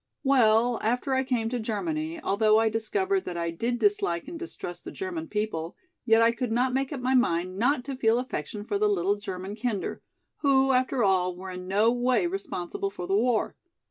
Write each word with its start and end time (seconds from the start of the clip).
"Well, 0.23 0.79
after 0.81 1.13
I 1.13 1.23
came 1.23 1.47
to 1.49 1.59
Germany, 1.59 2.19
although 2.23 2.57
I 2.57 2.69
discovered 2.69 3.19
that 3.25 3.37
I 3.37 3.51
did 3.51 3.77
dislike 3.77 4.27
and 4.27 4.39
distrust 4.39 4.83
the 4.83 4.91
German 4.91 5.27
people, 5.27 5.75
yet 6.05 6.23
I 6.23 6.31
could 6.31 6.51
not 6.51 6.73
make 6.73 6.91
up 6.91 7.01
my 7.01 7.13
mind 7.13 7.59
not 7.59 7.83
to 7.83 7.95
feel 7.95 8.17
affection 8.17 8.63
for 8.63 8.79
the 8.79 8.89
little 8.89 9.17
German 9.17 9.55
kinder, 9.55 10.01
who 10.37 10.71
after 10.71 11.03
all 11.03 11.35
were 11.35 11.51
in 11.51 11.67
no 11.67 11.91
way 11.91 12.25
responsible 12.25 12.89
for 12.89 13.05
the 13.05 13.15
war. 13.15 13.55